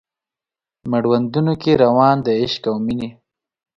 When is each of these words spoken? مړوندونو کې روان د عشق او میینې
مړوندونو 0.91 1.53
کې 1.61 1.71
روان 1.83 2.15
د 2.25 2.27
عشق 2.41 2.63
او 2.69 2.75
میینې 2.85 3.09